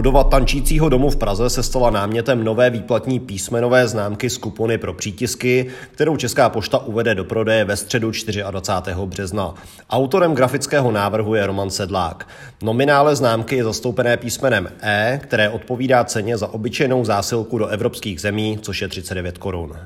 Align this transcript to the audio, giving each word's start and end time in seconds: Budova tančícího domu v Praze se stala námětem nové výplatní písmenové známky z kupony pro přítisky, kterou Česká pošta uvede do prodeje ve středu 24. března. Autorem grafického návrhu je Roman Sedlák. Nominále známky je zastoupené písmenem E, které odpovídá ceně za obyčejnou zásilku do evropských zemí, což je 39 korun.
Budova 0.00 0.24
tančícího 0.24 0.88
domu 0.88 1.10
v 1.10 1.16
Praze 1.16 1.50
se 1.50 1.62
stala 1.62 1.90
námětem 1.90 2.44
nové 2.44 2.70
výplatní 2.70 3.20
písmenové 3.20 3.88
známky 3.88 4.30
z 4.30 4.38
kupony 4.38 4.78
pro 4.78 4.94
přítisky, 4.94 5.66
kterou 5.90 6.16
Česká 6.16 6.48
pošta 6.48 6.78
uvede 6.78 7.14
do 7.14 7.24
prodeje 7.24 7.64
ve 7.64 7.76
středu 7.76 8.10
24. 8.50 8.94
března. 9.04 9.54
Autorem 9.90 10.34
grafického 10.34 10.92
návrhu 10.92 11.34
je 11.34 11.46
Roman 11.46 11.70
Sedlák. 11.70 12.28
Nominále 12.62 13.16
známky 13.16 13.56
je 13.56 13.64
zastoupené 13.64 14.16
písmenem 14.16 14.68
E, 14.82 15.20
které 15.22 15.48
odpovídá 15.48 16.04
ceně 16.04 16.38
za 16.38 16.54
obyčejnou 16.54 17.04
zásilku 17.04 17.58
do 17.58 17.66
evropských 17.66 18.20
zemí, 18.20 18.58
což 18.62 18.82
je 18.82 18.88
39 18.88 19.38
korun. 19.38 19.76